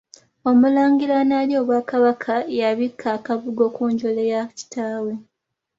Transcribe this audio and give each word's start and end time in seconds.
Omulangira 0.49 1.13
analya 1.23 1.55
Obwakabaka 1.63 2.33
y’abikka 2.57 3.07
akabugo 3.17 3.65
ku 3.75 3.83
njole 3.91 4.23
ya 4.33 4.41
kitaawe. 4.57 5.13